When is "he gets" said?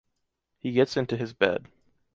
0.57-0.97